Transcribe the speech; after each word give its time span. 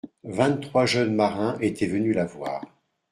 Vingt-trois 0.23 0.87
jeunes 0.87 1.13
marins 1.13 1.59
étaient 1.59 1.85
venus 1.85 2.15
la 2.15 2.25
voir. 2.25 2.63